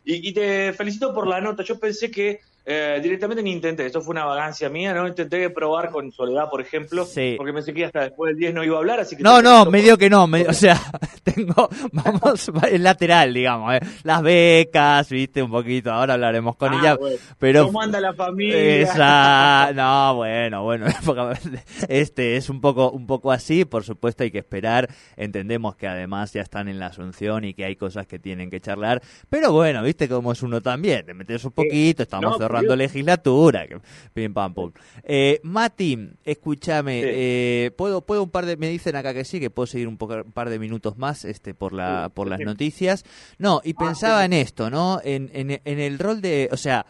y, 0.06 0.32
te 0.32 0.72
felicito 0.72 1.14
por 1.14 1.28
la 1.28 1.42
nota. 1.42 1.64
Yo 1.64 1.78
pensé 1.78 2.10
que 2.10 2.40
eh, 2.70 3.00
directamente 3.02 3.42
ni 3.42 3.54
intenté, 3.54 3.86
eso 3.86 4.02
fue 4.02 4.12
una 4.12 4.26
vagancia 4.26 4.68
mía, 4.68 4.94
no 4.94 5.08
intenté 5.08 5.50
probar 5.50 5.90
con 5.90 6.12
Soledad, 6.12 6.50
por 6.50 6.60
ejemplo, 6.60 7.08
porque 7.38 7.54
pensé 7.54 7.74
que 7.74 7.86
hasta 7.86 8.02
después 8.02 8.32
del 8.32 8.40
10 8.40 8.56
no 8.56 8.64
iba 8.66 8.76
a 8.76 8.80
hablar, 8.80 9.00
así 9.00 9.16
que... 9.16 9.24
No, 9.24 9.42
no, 9.42 9.64
medio 9.68 9.98
que 9.98 10.10
no, 10.10 10.26
o 10.26 10.28
sea, 10.54 10.78
tengo, 11.24 11.70
vamos, 11.94 12.52
el 12.70 12.84
lateral, 12.84 13.34
digamos, 13.34 13.74
eh. 13.76 13.80
las 14.04 14.22
becas, 14.22 15.10
viste, 15.10 15.42
un 15.42 15.50
poquito, 15.50 15.94
ahora 15.94 16.16
hablaremos 16.16 16.58
con 16.58 16.74
ah, 16.74 16.78
ella, 16.78 16.98
pero... 17.40 17.68
¿Cómo 17.68 17.82
anda 17.82 18.02
la 18.02 18.14
familia? 18.14 18.58
Esa, 18.58 19.72
no, 19.74 20.16
bueno, 20.16 20.64
bueno, 20.64 20.88
este 21.88 22.36
es 22.36 22.50
un 22.50 22.60
poco, 22.60 22.92
un 22.92 23.08
poco 23.08 23.32
así, 23.32 23.64
por 23.64 23.86
supuesto 23.86 24.24
hay 24.24 24.32
que 24.32 24.40
esperar, 24.40 24.90
entendemos 25.16 25.78
que 25.78 25.88
además 25.88 26.34
ya 26.34 26.42
están 26.42 26.68
en 26.68 26.80
la 26.80 26.88
asunción 26.88 27.46
y 27.46 27.54
que 27.54 27.64
hay 27.64 27.78
cosas 27.78 28.08
que 28.08 28.20
tienen 28.20 28.50
que 28.50 28.60
charlar, 28.60 29.02
pero 29.30 29.54
bueno, 29.54 29.82
viste 29.84 30.10
cómo 30.10 30.34
es 30.34 30.44
uno 30.44 30.60
también, 30.60 31.06
te 31.06 31.14
metes 31.14 31.46
un 31.46 31.52
poquito, 31.52 32.04
estamos 32.04 32.38
cerrando 32.58 32.76
legislatura. 32.76 33.66
Pim, 34.14 34.34
pam, 34.34 34.54
pum. 34.54 34.72
Eh, 35.04 35.40
Mati, 35.44 36.10
escúchame, 36.24 37.02
eh, 37.04 37.72
¿puedo, 37.76 38.02
puedo 38.02 38.24
un 38.24 38.30
par 38.30 38.46
de, 38.46 38.58
me 38.58 38.70
dicen 38.70 38.96
acá 38.96 39.14
que 39.14 39.26
sí, 39.26 39.40
que 39.40 39.50
puedo 39.50 39.68
seguir 39.68 39.88
un, 39.88 39.98
poco, 39.98 40.16
un 40.16 40.32
par 40.32 40.50
de 40.50 40.60
minutos 40.60 40.98
más 40.98 41.26
este, 41.26 41.54
por, 41.54 41.74
la, 41.74 42.10
por 42.14 42.28
las 42.28 42.40
noticias. 42.40 43.06
No, 43.38 43.62
y 43.64 43.72
ah, 43.72 43.80
pensaba 43.80 44.26
en 44.26 44.34
esto, 44.34 44.70
¿no? 44.70 45.00
En, 45.04 45.30
en, 45.34 45.62
en 45.64 45.80
el 45.80 46.00
rol 46.00 46.22
de, 46.22 46.50
o 46.52 46.58
sea, 46.58 46.86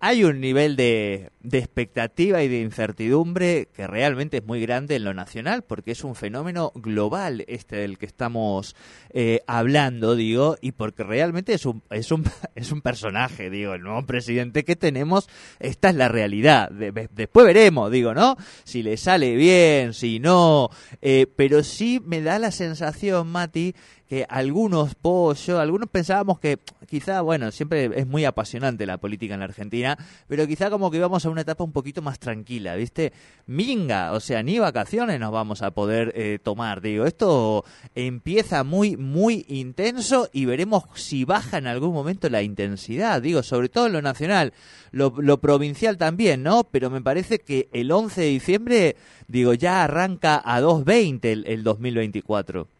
hay 0.00 0.24
un 0.24 0.40
nivel 0.40 0.76
de, 0.76 1.30
de, 1.40 1.58
expectativa 1.58 2.42
y 2.42 2.48
de 2.48 2.62
incertidumbre 2.62 3.68
que 3.74 3.86
realmente 3.86 4.38
es 4.38 4.44
muy 4.46 4.60
grande 4.62 4.96
en 4.96 5.04
lo 5.04 5.12
nacional, 5.12 5.62
porque 5.62 5.90
es 5.90 6.04
un 6.04 6.14
fenómeno 6.14 6.72
global 6.74 7.44
este 7.48 7.76
del 7.76 7.98
que 7.98 8.06
estamos 8.06 8.74
eh, 9.10 9.40
hablando, 9.46 10.16
digo, 10.16 10.56
y 10.62 10.72
porque 10.72 11.04
realmente 11.04 11.52
es 11.52 11.66
un, 11.66 11.82
es 11.90 12.10
un, 12.12 12.24
es 12.54 12.72
un 12.72 12.80
personaje, 12.80 13.50
digo, 13.50 13.74
el 13.74 13.82
nuevo 13.82 14.06
presidente 14.06 14.64
que 14.64 14.74
tenemos, 14.74 15.28
esta 15.58 15.90
es 15.90 15.96
la 15.96 16.08
realidad. 16.08 16.70
después 16.70 17.44
veremos, 17.44 17.90
digo, 17.90 18.14
¿no? 18.14 18.36
Si 18.64 18.82
le 18.82 18.96
sale 18.96 19.36
bien, 19.36 19.92
si 19.92 20.18
no, 20.18 20.70
eh, 21.02 21.26
pero 21.36 21.62
sí 21.62 22.00
me 22.02 22.22
da 22.22 22.38
la 22.38 22.52
sensación, 22.52 23.28
Mati, 23.28 23.74
que 24.10 24.26
algunos 24.28 24.96
pollo, 24.96 25.60
algunos 25.60 25.88
pensábamos 25.88 26.40
que 26.40 26.58
quizá, 26.88 27.20
bueno, 27.20 27.52
siempre 27.52 27.88
es 27.94 28.08
muy 28.08 28.24
apasionante 28.24 28.84
la 28.84 28.98
política 28.98 29.34
en 29.34 29.38
la 29.38 29.46
Argentina, 29.46 29.96
pero 30.26 30.48
quizá 30.48 30.68
como 30.68 30.90
que 30.90 30.96
íbamos 30.96 31.24
a 31.24 31.30
una 31.30 31.42
etapa 31.42 31.62
un 31.62 31.70
poquito 31.70 32.02
más 32.02 32.18
tranquila, 32.18 32.74
¿viste? 32.74 33.12
Minga, 33.46 34.10
o 34.10 34.18
sea, 34.18 34.42
ni 34.42 34.58
vacaciones 34.58 35.20
nos 35.20 35.30
vamos 35.30 35.62
a 35.62 35.70
poder 35.70 36.12
eh, 36.16 36.40
tomar, 36.42 36.80
digo, 36.80 37.06
esto 37.06 37.64
empieza 37.94 38.64
muy, 38.64 38.96
muy 38.96 39.46
intenso 39.46 40.28
y 40.32 40.44
veremos 40.44 40.82
si 40.94 41.24
baja 41.24 41.58
en 41.58 41.68
algún 41.68 41.92
momento 41.92 42.28
la 42.28 42.42
intensidad, 42.42 43.22
digo, 43.22 43.44
sobre 43.44 43.68
todo 43.68 43.86
en 43.86 43.92
lo 43.92 44.02
nacional, 44.02 44.52
lo, 44.90 45.40
provincial 45.40 45.98
también, 45.98 46.42
¿no? 46.42 46.64
Pero 46.64 46.90
me 46.90 47.00
parece 47.00 47.38
que 47.38 47.68
el 47.72 47.92
11 47.92 48.22
de 48.22 48.26
diciembre, 48.26 48.96
digo, 49.28 49.54
ya 49.54 49.84
arranca 49.84 50.42
a 50.44 50.60
2.20 50.60 51.24
el, 51.26 51.46
el 51.46 51.62
2024. 51.62 52.79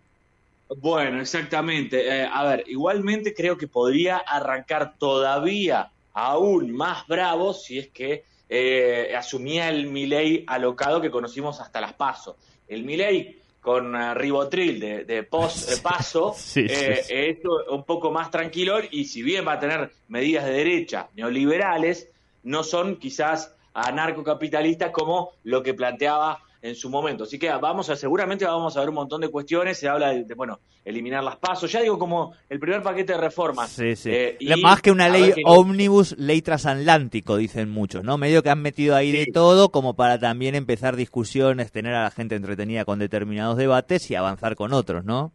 Bueno, 0.79 1.21
exactamente. 1.21 2.07
Eh, 2.07 2.29
a 2.31 2.45
ver, 2.45 2.65
igualmente 2.69 3.35
creo 3.35 3.57
que 3.57 3.67
podría 3.67 4.19
arrancar 4.19 4.97
todavía 4.99 5.91
aún 6.13 6.73
más 6.73 7.07
bravo 7.07 7.53
si 7.53 7.79
es 7.79 7.89
que 7.89 8.25
eh, 8.49 9.15
asumía 9.17 9.69
el 9.69 9.87
Milei 9.87 10.45
alocado 10.47 11.01
que 11.01 11.11
conocimos 11.11 11.61
hasta 11.61 11.81
las 11.81 11.95
pasos. 11.95 12.37
El 12.69 12.85
Milei 12.85 13.41
con 13.61 13.95
uh, 13.95 14.15
ribotril 14.15 14.81
de, 14.81 15.23
post 15.25 15.83
paso 15.83 16.35
es 16.55 17.39
un 17.69 17.85
poco 17.85 18.11
más 18.11 18.31
tranquilo 18.31 18.79
y 18.91 19.05
si 19.05 19.23
bien 19.23 19.47
va 19.47 19.53
a 19.53 19.59
tener 19.59 19.91
medidas 20.09 20.47
de 20.47 20.53
derecha 20.53 21.09
neoliberales, 21.15 22.09
no 22.43 22.65
son 22.65 22.97
quizás 22.97 23.55
anarcocapitalistas 23.75 24.91
como 24.91 25.33
lo 25.45 25.63
que 25.63 25.75
planteaba 25.75 26.43
en 26.63 26.75
su 26.75 26.91
momento. 26.91 27.25
Así 27.25 27.39
que 27.39 27.51
vamos 27.51 27.89
a, 27.91 27.97
seguramente 27.97 28.45
vamos 28.45 28.77
a 28.77 28.81
ver 28.81 28.89
un 28.89 28.97
montón 28.97 29.21
de 29.21 29.29
cuestiones, 29.29 29.79
se 29.79 29.89
habla 29.89 30.11
de, 30.11 30.35
bueno, 30.35 30.61
eliminar 30.85 31.25
las 31.25 31.37
pasos, 31.37 31.71
ya 31.73 31.81
digo 31.81 31.99
como 31.99 32.35
el 32.49 32.59
primer 32.61 32.83
paquete 32.83 33.15
de 33.15 33.19
reformas. 33.19 33.71
Sí, 33.71 33.97
sí. 33.97 34.11
Eh, 34.13 34.39
Más 34.63 34.83
que 34.83 34.91
una 34.91 35.09
ley 35.09 35.33
ómnibus, 35.45 36.17
ley 36.19 36.43
transatlántico, 36.43 37.37
dicen 37.37 37.71
muchos, 37.71 38.05
¿no? 38.05 38.19
Medio 38.19 38.43
que 38.43 38.51
han 38.51 38.63
metido 38.63 38.95
ahí 38.95 39.13
de 39.13 39.27
todo 39.33 39.71
como 39.71 39.95
para 39.95 40.19
también 40.19 40.55
empezar 40.55 40.97
discusiones, 40.97 41.73
tener 41.73 41.95
a 41.95 42.05
la 42.05 42.11
gente 42.11 42.35
entretenida 42.35 42.85
con 42.85 42.99
determinados 42.99 43.57
debates 43.57 44.11
y 44.11 44.15
avanzar 44.15 44.57
con 44.57 44.73
otros, 44.73 45.05
¿no? 45.05 45.33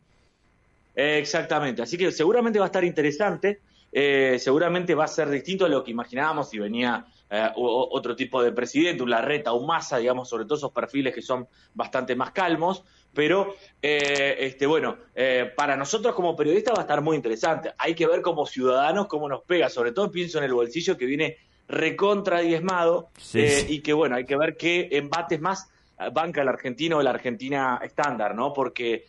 exactamente, 0.97 1.81
así 1.81 1.97
que 1.97 2.09
seguramente 2.09 2.57
va 2.57 2.65
a 2.65 2.67
estar 2.67 2.85
interesante, 2.85 3.59
eh, 3.91 4.37
seguramente 4.39 4.95
va 4.95 5.03
a 5.03 5.09
ser 5.09 5.29
distinto 5.29 5.65
a 5.65 5.69
lo 5.69 5.83
que 5.83 5.91
imaginábamos 5.91 6.49
si 6.49 6.57
venía 6.57 7.05
eh, 7.27 7.49
otro 7.55 8.15
tipo 8.15 8.43
de 8.43 8.51
presidente, 8.51 9.01
un 9.01 9.09
Larreta, 9.09 9.51
un 9.51 9.65
Massa, 9.65 9.97
digamos, 9.97 10.29
sobre 10.29 10.45
todo 10.45 10.57
esos 10.57 10.71
perfiles 10.71 11.13
que 11.13 11.23
son 11.23 11.47
bastante 11.73 12.15
más 12.15 12.31
calmos, 12.31 12.83
pero 13.13 13.55
eh, 13.81 14.35
este, 14.39 14.67
bueno, 14.67 14.97
eh, 15.15 15.51
para 15.55 15.75
nosotros 15.75 16.13
como 16.13 16.35
periodistas 16.35 16.75
va 16.75 16.79
a 16.79 16.81
estar 16.81 17.01
muy 17.01 17.15
interesante. 17.15 17.73
Hay 17.79 17.95
que 17.95 18.05
ver 18.05 18.21
como 18.21 18.45
ciudadanos 18.45 19.07
cómo 19.07 19.27
nos 19.27 19.41
pega, 19.41 19.69
sobre 19.69 19.91
todo 19.91 20.11
pienso 20.11 20.37
en 20.37 20.43
el 20.43 20.53
bolsillo 20.53 20.97
que 20.97 21.05
viene 21.05 21.37
recontra 21.67 22.41
diezmado 22.41 23.09
y 23.33 23.81
que 23.81 23.93
bueno, 23.93 24.17
hay 24.17 24.25
que 24.25 24.37
ver 24.37 24.55
qué 24.55 24.87
embates 24.91 25.41
más 25.41 25.67
banca 26.13 26.43
el 26.43 26.47
argentino 26.47 26.97
o 26.97 27.01
la 27.01 27.09
Argentina 27.09 27.79
estándar, 27.83 28.35
¿no? 28.35 28.53
Porque 28.53 29.07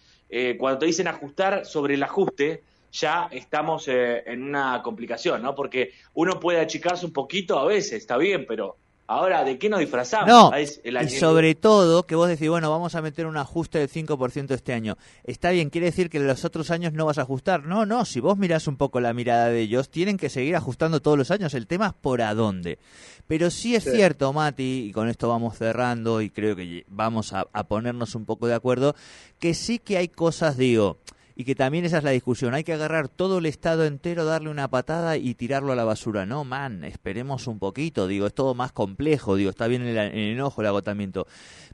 cuando 0.59 0.79
te 0.79 0.87
dicen 0.87 1.07
ajustar 1.07 1.67
sobre 1.67 1.95
el 1.95 2.03
ajuste, 2.03 2.63
ya 2.93 3.29
estamos 3.31 3.89
eh, 3.89 4.23
en 4.27 4.43
una 4.43 4.83
complicación, 4.83 5.43
¿no? 5.43 5.55
Porque 5.55 5.93
uno 6.15 6.41
puede 6.41 6.61
achicarse 6.61 7.07
un 7.07 7.13
poquito 7.13 7.59
a 7.59 7.65
veces, 7.65 7.95
está 7.95 8.17
bien, 8.17 8.47
pero 8.47 8.77
ahora, 9.07 9.45
¿de 9.45 9.59
qué 9.59 9.69
nos 9.69 9.81
disfrazamos? 9.81 10.29
No, 10.29 10.53
y 10.59 11.09
sobre 11.11 11.55
todo 11.55 12.05
que 12.05 12.15
vos 12.15 12.29
decís, 12.29 12.49
bueno, 12.49 12.71
vamos 12.71 12.95
a 12.95 13.03
meter 13.03 13.27
un 13.27 13.37
ajuste 13.37 13.79
del 13.79 13.91
5% 13.91 14.53
este 14.53 14.73
año. 14.73 14.97
Está 15.25 15.51
bien, 15.51 15.71
quiere 15.71 15.87
decir 15.87 16.11
que 16.11 16.19
los 16.19 16.45
otros 16.45 16.71
años 16.71 16.93
no 16.93 17.07
vas 17.07 17.19
a 17.19 17.23
ajustar. 17.23 17.65
No, 17.65 17.87
no, 17.87 18.05
si 18.05 18.21
vos 18.21 18.37
mirás 18.37 18.67
un 18.67 18.77
poco 18.77 19.01
la 19.01 19.13
mirada 19.13 19.49
de 19.49 19.61
ellos, 19.61 19.89
tienen 19.89 20.17
que 20.17 20.29
seguir 20.29 20.57
ajustando 20.57 21.01
todos 21.01 21.19
los 21.19 21.31
años. 21.31 21.55
El 21.55 21.67
tema 21.67 21.89
es 21.89 21.93
por 21.95 22.23
a 22.23 22.35
dónde. 22.35 22.79
Pero 23.27 23.51
sí 23.51 23.75
es 23.75 23.85
cierto, 23.85 24.33
Mati, 24.33 24.87
y 24.89 24.93
con 24.93 25.09
esto 25.09 25.29
vamos 25.29 25.57
cerrando 25.57 26.21
y 26.21 26.31
creo 26.31 26.55
que 26.55 26.85
vamos 26.89 27.33
a 27.33 27.65
ponernos 27.65 28.15
un 28.15 28.25
poco 28.25 28.47
de 28.47 28.55
acuerdo, 28.55 28.95
que 29.41 29.55
sí 29.55 29.79
que 29.79 29.97
hay 29.97 30.09
cosas, 30.09 30.57
digo, 30.57 30.99
y 31.37 31.45
que 31.45 31.55
también 31.55 31.85
esa 31.85 31.99
es 31.99 32.05
la 32.05 32.11
discusión. 32.11 32.55
Hay 32.55 32.65
que 32.65 32.73
agarrar 32.73 33.09
todo 33.09 33.39
el 33.39 33.47
Estado 33.47 33.85
entero, 33.85 34.25
darle 34.25 34.49
una 34.49 34.69
patada 34.69 35.19
y 35.19 35.35
tirarlo 35.35 35.73
a 35.73 35.77
la 35.77 35.85
basura. 35.85 36.25
No, 36.25 36.45
man, 36.45 36.83
esperemos 36.83 37.47
un 37.47 37.59
poquito, 37.59 38.09
digo, 38.09 38.27
es 38.27 38.35
todo 38.35 38.55
más 38.55 38.73
complejo, 38.73 39.37
digo, 39.37 39.51
está 39.51 39.67
bien 39.67 39.83
el, 39.83 39.99
el 39.99 40.33
enojo, 40.33 40.63
el 40.63 40.67
agotamiento. 40.69 41.27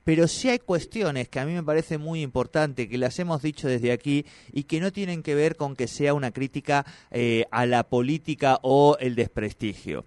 Pero 0.02 0.26
sí 0.26 0.49
hay 0.49 0.59
cuestiones 0.59 1.28
que 1.28 1.38
a 1.38 1.47
mí 1.47 1.52
me 1.52 1.62
parece 1.62 1.97
muy 1.97 2.23
importante, 2.23 2.88
que 2.88 2.99
las 2.99 3.16
hemos 3.21 3.40
dicho 3.40 3.69
desde 3.69 3.92
aquí 3.92 4.26
y 4.52 4.64
que 4.64 4.81
no 4.81 4.92
tienen 4.92 5.23
que 5.23 5.37
ver 5.37 5.54
con 5.54 5.76
que 5.76 5.87
sea 5.87 6.12
una 6.12 6.33
crítica 6.33 6.85
eh, 7.12 7.45
a 7.52 7.64
la 7.64 7.85
política 7.85 8.59
o 8.62 8.97
el 8.99 9.14
desprestigio. 9.14 10.04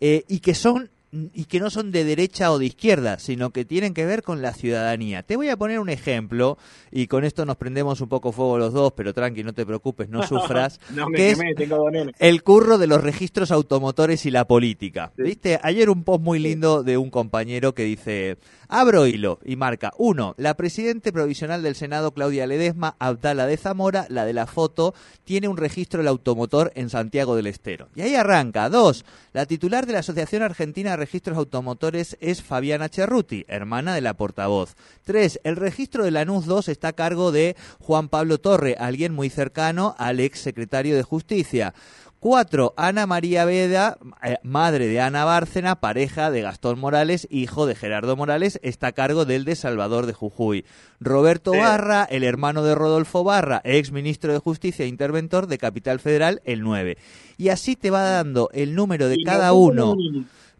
Eh, 0.00 0.24
y 0.28 0.38
que 0.38 0.54
son 0.54 0.90
y 1.12 1.44
que 1.44 1.60
no 1.60 1.68
son 1.68 1.92
de 1.92 2.04
derecha 2.04 2.50
o 2.52 2.58
de 2.58 2.66
izquierda, 2.66 3.18
sino 3.18 3.50
que 3.50 3.66
tienen 3.66 3.92
que 3.92 4.06
ver 4.06 4.22
con 4.22 4.40
la 4.40 4.54
ciudadanía. 4.54 5.22
Te 5.22 5.36
voy 5.36 5.50
a 5.50 5.58
poner 5.58 5.78
un 5.78 5.90
ejemplo, 5.90 6.56
y 6.90 7.06
con 7.06 7.24
esto 7.24 7.44
nos 7.44 7.56
prendemos 7.56 8.00
un 8.00 8.08
poco 8.08 8.32
fuego 8.32 8.56
los 8.56 8.72
dos, 8.72 8.92
pero 8.96 9.12
tranqui, 9.12 9.44
no 9.44 9.52
te 9.52 9.66
preocupes, 9.66 10.08
no 10.08 10.22
sufras. 10.26 10.80
no 10.94 11.08
me 11.10 11.18
que 11.18 11.54
tengo 11.56 11.90
el 12.18 12.42
curro 12.42 12.78
de 12.78 12.86
los 12.86 13.02
registros 13.02 13.50
automotores 13.50 14.24
y 14.24 14.30
la 14.30 14.46
política. 14.46 15.12
¿Viste? 15.16 15.60
Ayer 15.62 15.90
un 15.90 16.02
post 16.02 16.22
muy 16.22 16.38
lindo 16.38 16.82
de 16.82 16.96
un 16.96 17.10
compañero 17.10 17.74
que 17.74 17.84
dice, 17.84 18.38
Abro 18.68 19.06
hilo 19.06 19.38
y 19.44 19.56
marca 19.56 19.92
uno, 19.98 20.34
La 20.38 20.54
presidente 20.54 21.12
provisional 21.12 21.62
del 21.62 21.74
Senado, 21.74 22.12
Claudia 22.12 22.46
Ledesma, 22.46 22.96
Abdala 22.98 23.46
de 23.46 23.58
Zamora, 23.58 24.06
la 24.08 24.24
de 24.24 24.32
la 24.32 24.46
foto, 24.46 24.94
tiene 25.24 25.48
un 25.48 25.58
registro 25.58 25.98
del 25.98 26.08
automotor 26.08 26.72
en 26.74 26.88
Santiago 26.88 27.36
del 27.36 27.48
Estero. 27.48 27.88
Y 27.94 28.00
ahí 28.00 28.14
arranca. 28.14 28.70
Dos, 28.70 29.04
La 29.34 29.44
titular 29.44 29.86
de 29.86 29.92
la 29.92 29.98
Asociación 29.98 30.42
Argentina 30.42 30.96
Registros 31.02 31.36
Automotores 31.36 32.16
es 32.20 32.44
Fabiana 32.44 32.88
Cerruti, 32.88 33.44
hermana 33.48 33.92
de 33.92 34.02
la 34.02 34.14
portavoz. 34.14 34.76
Tres, 35.02 35.40
El 35.42 35.56
registro 35.56 36.04
de 36.04 36.12
Lanús 36.12 36.46
2 36.46 36.68
está 36.68 36.88
a 36.88 36.92
cargo 36.92 37.32
de 37.32 37.56
Juan 37.80 38.08
Pablo 38.08 38.38
Torre, 38.38 38.76
alguien 38.78 39.12
muy 39.12 39.28
cercano 39.28 39.96
al 39.98 40.20
ex 40.20 40.38
secretario 40.38 40.94
de 40.94 41.02
Justicia. 41.02 41.74
Cuatro, 42.20 42.72
Ana 42.76 43.04
María 43.08 43.44
Veda, 43.44 43.98
eh, 44.22 44.36
madre 44.44 44.86
de 44.86 45.00
Ana 45.00 45.24
Bárcena, 45.24 45.80
pareja 45.80 46.30
de 46.30 46.42
Gastón 46.42 46.78
Morales, 46.78 47.26
hijo 47.32 47.66
de 47.66 47.74
Gerardo 47.74 48.14
Morales, 48.14 48.60
está 48.62 48.86
a 48.86 48.92
cargo 48.92 49.24
del 49.24 49.44
de 49.44 49.56
Salvador 49.56 50.06
de 50.06 50.12
Jujuy. 50.12 50.64
Roberto 51.00 51.50
Barra, 51.50 52.04
el 52.04 52.22
hermano 52.22 52.62
de 52.62 52.76
Rodolfo 52.76 53.24
Barra, 53.24 53.60
ex 53.64 53.90
ministro 53.90 54.32
de 54.32 54.38
Justicia 54.38 54.84
e 54.84 54.88
interventor 54.88 55.48
de 55.48 55.58
Capital 55.58 55.98
Federal, 55.98 56.40
el 56.44 56.60
9. 56.60 56.96
Y 57.38 57.48
así 57.48 57.74
te 57.74 57.90
va 57.90 58.02
dando 58.02 58.50
el 58.52 58.76
número 58.76 59.08
de 59.08 59.16
cada 59.24 59.52
uno 59.52 59.96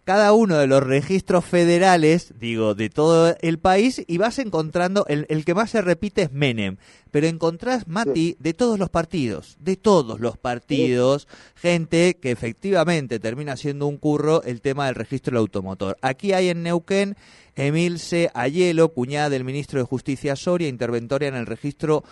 cada 0.05 0.33
uno 0.33 0.59
de 0.59 0.67
los 0.67 0.83
registros 0.83 1.45
federales, 1.45 2.35
digo, 2.39 2.75
de 2.75 2.91
todo 2.91 3.37
el 3.41 3.59
país 3.59 4.03
y 4.07 4.19
vas 4.19 4.39
encontrando, 4.39 5.07
el, 5.09 5.27
el 5.29 5.45
que 5.45 5.55
más 5.55 5.71
se 5.71 5.81
repite 5.81 6.23
es 6.23 6.33
Menem, 6.33 6.77
pero 7.13 7.27
encontrás, 7.27 7.87
Mati, 7.87 8.37
de 8.41 8.55
todos 8.55 8.79
los 8.79 8.89
partidos, 8.91 9.57
de 9.61 9.77
todos 9.77 10.19
los 10.19 10.37
partidos, 10.39 11.29
gente 11.55 12.19
que 12.21 12.31
efectivamente 12.33 13.21
termina 13.21 13.57
siendo 13.57 13.87
un 13.87 13.99
curro 13.99 14.43
el 14.43 14.61
tema 14.61 14.87
del 14.87 14.97
registro 14.97 15.33
del 15.33 15.41
automotor. 15.41 15.97
Aquí 16.01 16.33
hay 16.33 16.49
en 16.49 16.63
Neuquén 16.63 17.17
Emilce 17.57 18.31
Ayelo, 18.35 18.93
cuñada 18.93 19.31
del 19.31 19.45
ministro 19.45 19.79
de 19.79 19.85
Justicia 19.85 20.37
Soria, 20.37 20.69
interventoria 20.69 21.29
en 21.29 21.35
el 21.35 21.47
registro 21.47 22.05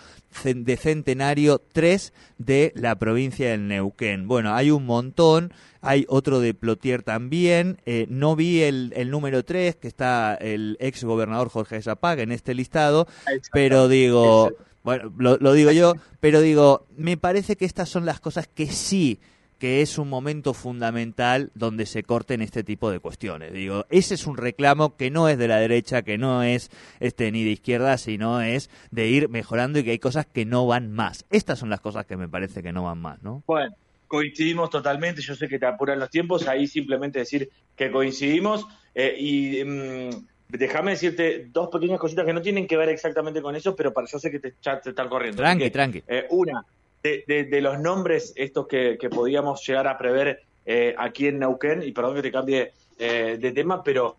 de 0.43 0.77
Centenario 0.77 1.59
3 1.59 2.13
de 2.37 2.71
la 2.75 2.95
provincia 2.95 3.49
del 3.49 3.67
Neuquén. 3.67 4.27
Bueno, 4.27 4.53
hay 4.53 4.71
un 4.71 4.85
montón, 4.85 5.53
hay 5.81 6.05
otro 6.09 6.39
de 6.39 6.53
Plotier 6.53 7.03
también, 7.03 7.79
eh, 7.85 8.05
no 8.09 8.35
vi 8.35 8.61
el, 8.61 8.93
el, 8.95 9.09
número 9.09 9.43
3, 9.43 9.75
que 9.77 9.87
está 9.87 10.35
el 10.35 10.77
ex 10.79 11.03
gobernador 11.03 11.49
Jorge 11.49 11.81
Zapaga 11.81 12.21
en 12.21 12.31
este 12.31 12.53
listado, 12.53 13.07
pero 13.51 13.87
digo... 13.87 14.51
Bueno, 14.83 15.13
lo, 15.17 15.53
digo 15.53 15.71
yo, 15.71 15.93
pero 16.19 16.41
digo, 16.41 16.87
me 16.97 17.15
parece 17.15 17.55
que 17.55 17.65
estas 17.65 17.87
son 17.87 18.05
las 18.05 18.19
cosas 18.19 18.47
que 18.47 18.65
sí 18.65 19.19
que 19.61 19.83
es 19.83 19.99
un 19.99 20.09
momento 20.09 20.55
fundamental 20.55 21.51
donde 21.53 21.85
se 21.85 22.01
corten 22.01 22.41
este 22.41 22.63
tipo 22.63 22.89
de 22.89 22.99
cuestiones. 22.99 23.53
Digo, 23.53 23.85
ese 23.91 24.15
es 24.15 24.25
un 24.25 24.35
reclamo 24.35 24.97
que 24.97 25.11
no 25.11 25.29
es 25.29 25.37
de 25.37 25.47
la 25.47 25.57
derecha, 25.57 26.01
que 26.01 26.17
no 26.17 26.41
es 26.41 26.71
este 26.99 27.31
ni 27.31 27.43
de 27.43 27.51
izquierda, 27.51 27.99
sino 27.99 28.41
es 28.41 28.71
de 28.89 29.07
ir 29.09 29.29
mejorando 29.29 29.77
y 29.77 29.83
que 29.83 29.91
hay 29.91 29.99
cosas 29.99 30.25
que 30.25 30.45
no 30.45 30.65
van 30.65 30.91
más. 30.91 31.25
Estas 31.29 31.59
son 31.59 31.69
las 31.69 31.79
cosas 31.79 32.07
que 32.07 32.17
me 32.17 32.27
parece 32.27 32.63
que 32.63 32.71
no 32.71 32.85
van 32.85 32.97
más, 32.97 33.21
¿no? 33.21 33.43
Bueno, 33.45 33.75
coincidimos 34.07 34.71
totalmente, 34.71 35.21
yo 35.21 35.35
sé 35.35 35.47
que 35.47 35.59
te 35.59 35.67
apuran 35.67 35.99
los 35.99 36.09
tiempos, 36.09 36.47
ahí 36.47 36.65
simplemente 36.65 37.19
decir 37.19 37.47
que 37.75 37.91
coincidimos 37.91 38.65
eh, 38.95 39.15
y 39.15 39.63
mm, 39.63 40.09
déjame 40.49 40.93
decirte 40.93 41.49
dos 41.51 41.69
pequeñas 41.69 41.99
cositas 41.99 42.25
que 42.25 42.33
no 42.33 42.41
tienen 42.41 42.65
que 42.65 42.77
ver 42.77 42.89
exactamente 42.89 43.43
con 43.43 43.55
eso, 43.55 43.75
pero 43.75 43.93
para 43.93 44.07
yo 44.07 44.17
sé 44.17 44.31
que 44.31 44.39
te, 44.39 44.55
ya 44.59 44.81
te 44.81 44.89
están 44.89 45.07
corriendo. 45.07 45.37
Tranqui, 45.37 45.69
tranqui. 45.69 46.01
Eh, 46.07 46.25
una, 46.31 46.65
de, 47.03 47.61
los 47.61 47.79
nombres 47.79 48.33
estos 48.35 48.67
que, 48.67 48.97
podíamos 49.09 49.65
llegar 49.65 49.87
a 49.87 49.97
prever 49.97 50.41
eh, 50.65 50.95
aquí 50.97 51.27
en 51.27 51.39
Neuquén, 51.39 51.83
y 51.83 51.91
perdón 51.91 52.15
que 52.15 52.21
te 52.21 52.31
cambie 52.31 52.73
de 52.97 53.51
tema, 53.55 53.83
pero 53.83 54.17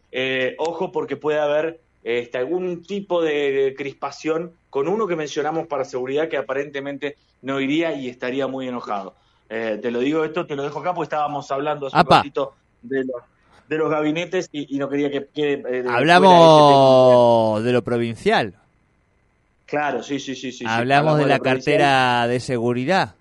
ojo 0.59 0.91
porque 0.91 1.17
puede 1.17 1.39
haber 1.39 1.79
este, 2.03 2.39
algún 2.39 2.83
tipo 2.83 3.23
de 3.23 3.75
crispación 3.79 4.53
con 4.71 4.89
uno 4.89 5.07
que 5.07 5.15
mencionamos 5.15 5.69
para 5.69 5.85
seguridad 5.85 6.29
que 6.29 6.37
aparentemente 6.37 7.17
no 7.43 7.61
iría 7.61 7.93
y 7.93 8.09
estaría 8.09 8.47
muy 8.47 8.67
enojado. 8.67 9.15
Eh, 9.51 9.79
te 9.83 9.91
lo 9.91 10.01
digo 10.01 10.25
esto, 10.25 10.47
te 10.47 10.57
lo 10.57 10.63
dejo 10.63 10.79
acá 10.79 10.95
porque 10.95 11.05
estábamos 11.05 11.51
hablando 11.51 11.89
hace 11.89 11.97
un 11.97 12.07
ratito 12.07 12.55
de 12.81 13.05
los, 13.05 13.23
de 13.69 13.77
los 13.77 13.91
gabinetes 13.91 14.49
y, 14.51 14.79
no 14.79 14.89
quería 14.89 15.11
que 15.11 15.27
quede... 15.27 15.81
Eh, 15.81 15.85
Hablamos 15.87 17.63
de 17.63 17.73
lo 17.73 17.83
provincial. 17.83 18.55
Claro, 19.73 20.03
sí, 20.03 20.21
sí, 20.21 20.35
sí. 20.35 20.53
sí 20.53 20.67
Hablamos, 20.69 21.17
de, 21.17 21.25
la 21.25 21.39
cartera 21.39 22.27
de 22.29 22.41
seguridad. 22.41 23.15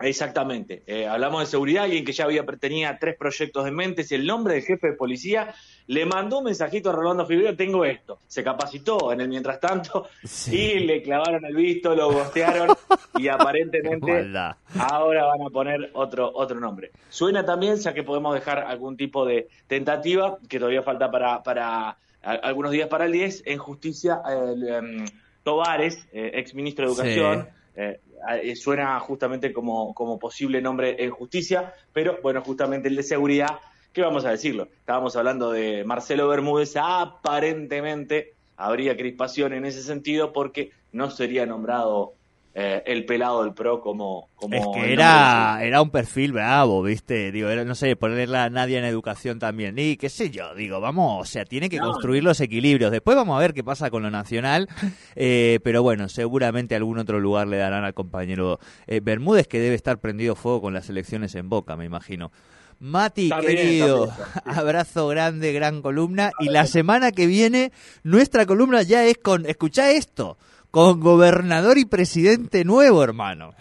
Exactamente. 0.00 0.82
Eh, 0.86 1.06
hablamos 1.06 1.40
de 1.40 1.46
seguridad, 1.46 1.84
alguien 1.84 2.02
que 2.02 2.12
ya 2.12 2.24
había 2.24 2.46
tenía 2.58 2.98
tres 2.98 3.14
proyectos 3.18 3.68
en 3.68 3.74
mente, 3.74 4.04
si 4.04 4.14
el 4.14 4.26
nombre 4.26 4.54
del 4.54 4.62
jefe 4.62 4.86
de 4.86 4.92
policía 4.94 5.54
le 5.86 6.06
mandó 6.06 6.38
un 6.38 6.44
mensajito 6.44 6.88
a 6.88 6.94
Rolando 6.94 7.26
Figueroa, 7.26 7.54
tengo 7.54 7.84
esto. 7.84 8.20
Se 8.26 8.42
capacitó 8.42 9.12
en 9.12 9.20
el 9.20 9.28
mientras 9.28 9.60
tanto 9.60 10.08
y 10.50 10.78
le 10.78 11.02
clavaron 11.02 11.44
el 11.44 11.54
visto, 11.54 11.94
lo 11.94 12.10
gostearon 12.10 12.74
y 13.18 13.28
aparentemente 13.28 14.32
ahora 14.78 15.26
van 15.26 15.42
a 15.42 15.50
poner 15.50 15.90
otro, 15.92 16.32
otro 16.34 16.58
nombre. 16.58 16.90
Suena 17.10 17.44
también, 17.44 17.76
ya 17.76 17.92
que 17.92 18.02
podemos 18.02 18.34
dejar 18.34 18.60
algún 18.60 18.96
tipo 18.96 19.26
de 19.26 19.48
tentativa, 19.66 20.38
que 20.48 20.58
todavía 20.58 20.80
falta 20.80 21.10
para, 21.10 21.42
para 21.42 21.98
algunos 22.24 22.72
días 22.72 22.88
para 22.88 23.04
el 23.04 23.12
10, 23.12 23.42
en 23.46 23.58
justicia, 23.58 24.22
em, 24.26 25.04
Tovares, 25.44 26.04
eh, 26.12 26.32
ex 26.34 26.54
ministro 26.54 26.86
de 26.86 26.92
Educación, 26.92 27.48
eh, 27.76 28.00
eh, 28.42 28.56
suena 28.56 28.98
justamente 28.98 29.52
como, 29.52 29.94
como 29.94 30.18
posible 30.18 30.60
nombre 30.60 30.96
en 31.04 31.10
justicia, 31.12 31.72
pero 31.92 32.18
bueno, 32.22 32.42
justamente 32.42 32.88
el 32.88 32.96
de 32.96 33.04
seguridad 33.04 33.60
¿qué 33.94 34.02
vamos 34.02 34.24
a 34.24 34.30
decirlo? 34.30 34.68
Estábamos 34.80 35.14
hablando 35.16 35.52
de 35.52 35.84
Marcelo 35.84 36.28
Bermúdez, 36.28 36.74
aparentemente 36.76 38.34
habría 38.56 38.96
crispación 38.96 39.52
en 39.52 39.64
ese 39.64 39.82
sentido 39.82 40.32
porque 40.32 40.72
no 40.92 41.10
sería 41.10 41.46
nombrado 41.46 42.14
eh, 42.56 42.84
el 42.86 43.04
pelado 43.04 43.42
del 43.42 43.52
pro 43.52 43.80
como... 43.80 44.28
como 44.36 44.54
es 44.54 44.64
que 44.72 44.92
era, 44.92 45.58
era 45.60 45.82
un 45.82 45.90
perfil 45.90 46.32
bravo, 46.32 46.84
¿viste? 46.84 47.32
Digo, 47.32 47.48
era, 47.48 47.64
no 47.64 47.74
sé, 47.74 47.96
ponerla 47.96 48.44
a 48.44 48.50
nadie 48.50 48.78
en 48.78 48.84
educación 48.84 49.40
también. 49.40 49.74
Y 49.76 49.96
qué 49.96 50.08
sé 50.08 50.30
yo, 50.30 50.54
digo, 50.54 50.80
vamos, 50.80 51.22
o 51.22 51.24
sea, 51.24 51.44
tiene 51.44 51.68
que 51.68 51.78
construir 51.78 52.22
los 52.22 52.40
equilibrios. 52.40 52.92
Después 52.92 53.16
vamos 53.16 53.36
a 53.36 53.40
ver 53.40 53.54
qué 53.54 53.64
pasa 53.64 53.90
con 53.90 54.04
lo 54.04 54.10
nacional, 54.12 54.68
eh, 55.16 55.58
pero 55.64 55.82
bueno, 55.82 56.08
seguramente 56.08 56.76
algún 56.76 56.98
otro 56.98 57.18
lugar 57.18 57.48
le 57.48 57.56
darán 57.56 57.82
al 57.82 57.92
compañero 57.92 58.60
eh, 58.86 59.00
Bermúdez, 59.02 59.48
que 59.48 59.58
debe 59.58 59.74
estar 59.74 59.98
prendido 59.98 60.36
fuego 60.36 60.62
con 60.62 60.74
las 60.74 60.88
elecciones 60.88 61.34
en 61.34 61.48
Boca, 61.48 61.76
me 61.76 61.84
imagino. 61.84 62.30
Mati, 62.78 63.30
querido, 63.30 64.12
abrazo 64.44 65.08
grande, 65.08 65.52
gran 65.52 65.82
columna. 65.82 66.30
Y 66.38 66.50
la 66.50 66.66
semana 66.66 67.10
que 67.10 67.26
viene, 67.26 67.72
nuestra 68.02 68.46
columna 68.46 68.82
ya 68.82 69.04
es 69.04 69.18
con, 69.18 69.46
escucha 69.46 69.90
esto, 69.90 70.38
con 70.74 70.98
gobernador 70.98 71.78
y 71.78 71.84
presidente 71.84 72.64
nuevo, 72.64 73.04
hermano. 73.04 73.54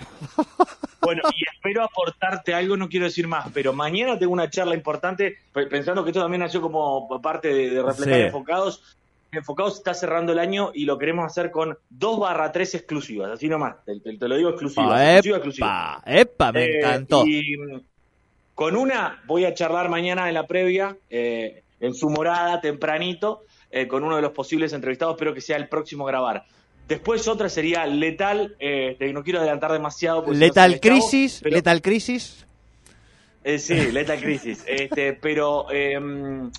Bueno, 1.00 1.22
y 1.38 1.43
espero 1.48 1.84
aportarte 1.84 2.55
algo, 2.55 2.75
no 2.75 2.89
quiero 2.89 3.05
decir 3.05 3.27
más, 3.27 3.50
pero 3.53 3.72
mañana 3.72 4.17
tengo 4.17 4.34
una 4.34 4.50
charla 4.50 4.74
importante, 4.74 5.38
pensando 5.70 6.03
que 6.03 6.10
esto 6.10 6.22
también 6.22 6.39
nació 6.39 6.60
como 6.60 7.22
parte 7.22 7.50
de, 7.50 7.70
de 7.84 8.25
Enfocados. 8.25 8.98
Enfocados 9.32 9.75
está 9.77 9.93
cerrando 9.93 10.32
el 10.32 10.39
año 10.39 10.72
y 10.74 10.86
lo 10.86 10.98
queremos 10.98 11.25
hacer 11.25 11.51
con 11.51 11.77
2 11.91 12.20
barra 12.20 12.51
3 12.51 12.74
exclusivas, 12.74 13.29
así 13.29 13.48
nomás, 13.48 13.75
te, 13.86 14.27
lo 14.27 14.36
digo 14.36 14.50
exclusiva. 14.50 15.17
exclusiva, 15.17 16.01
epa, 16.08 16.51
me 16.51 16.63
eh, 16.63 16.77
encantó. 16.79 17.27
Y, 17.27 17.58
con 18.55 18.75
una 18.75 19.22
voy 19.27 19.46
a 19.46 19.53
charlar 19.53 19.88
mañana 19.88 20.29
en 20.29 20.34
la 20.34 20.48
previa, 20.48 20.98
eh, 21.12 21.62
en 21.79 21.93
su 21.93 22.10
morada, 22.10 22.60
tempranito, 22.60 23.43
eh, 23.70 23.88
con 23.88 24.03
uno 24.03 24.15
de 24.15 24.24
los 24.24 24.32
posibles 24.32 24.74
entrevistados, 24.74 25.13
espero 25.13 25.36
que 25.36 25.41
sea 25.41 25.58
el 25.58 25.67
próximo 25.67 26.08
a 26.08 26.12
grabar. 26.12 26.46
Después 26.87 27.27
otra 27.27 27.49
sería 27.49 27.85
Letal, 27.85 28.55
eh, 28.59 28.97
no 29.13 29.23
quiero 29.23 29.39
adelantar 29.39 29.71
demasiado. 29.71 30.31
Letal 30.31 30.79
Crisis, 30.79 31.41
Letal 31.43 31.81
Crisis. 31.81 32.45
sí, 33.57 33.91
Letal 33.91 34.19
Crisis, 34.19 34.63
este, 34.67 35.13
pero 35.13 35.67
em, 35.72 36.51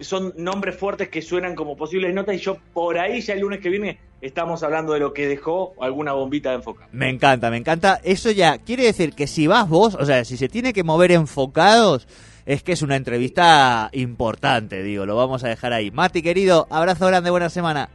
son 0.00 0.34
nombres 0.36 0.76
fuertes 0.76 1.08
que 1.08 1.22
suenan 1.22 1.54
como 1.54 1.76
posibles 1.76 2.12
notas 2.12 2.34
y 2.34 2.38
yo 2.38 2.58
por 2.72 2.98
ahí 2.98 3.20
ya 3.20 3.34
el 3.34 3.40
lunes 3.40 3.60
que 3.60 3.70
viene 3.70 3.98
estamos 4.20 4.62
hablando 4.62 4.92
de 4.92 5.00
lo 5.00 5.12
que 5.12 5.28
dejó 5.28 5.74
alguna 5.80 6.12
bombita 6.12 6.50
de 6.50 6.56
enfoca. 6.56 6.88
Me 6.92 7.10
encanta, 7.10 7.50
me 7.50 7.58
encanta. 7.58 8.00
Eso 8.02 8.30
ya 8.30 8.58
quiere 8.58 8.84
decir 8.84 9.14
que 9.14 9.26
si 9.26 9.46
vas 9.46 9.68
vos, 9.68 9.94
o 9.94 10.04
sea, 10.04 10.24
si 10.24 10.36
se 10.36 10.48
tiene 10.48 10.72
que 10.72 10.82
mover 10.82 11.12
enfocados, 11.12 12.08
es 12.46 12.62
que 12.62 12.72
es 12.72 12.82
una 12.82 12.96
entrevista 12.96 13.90
importante, 13.92 14.82
digo, 14.82 15.06
lo 15.06 15.16
vamos 15.16 15.44
a 15.44 15.48
dejar 15.48 15.72
ahí. 15.72 15.90
Mati, 15.90 16.22
querido, 16.22 16.66
abrazo 16.70 17.06
grande, 17.06 17.30
buena 17.30 17.50
semana. 17.50 17.88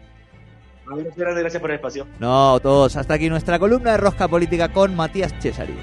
Grande, 1.16 1.42
gracias 1.42 1.62
por 1.62 1.70
el 1.70 1.76
espacio. 1.76 2.08
No, 2.20 2.60
todos, 2.62 2.96
hasta 2.96 3.14
aquí 3.14 3.30
nuestra 3.30 3.60
columna 3.60 3.92
de 3.92 3.98
Rosca 3.98 4.28
Política 4.28 4.72
con 4.72 4.96
Matías 4.96 5.34
Cesari. 5.40 5.76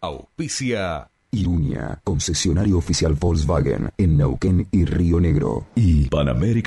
Auspicia. 0.00 1.10
Irunia, 1.32 2.00
concesionario 2.04 2.78
oficial 2.78 3.14
Volkswagen 3.14 3.90
en 3.98 4.16
Neuquén 4.16 4.68
y 4.70 4.84
Río 4.84 5.20
Negro. 5.20 5.66
Y 5.74 6.08
Panamérica. 6.08 6.64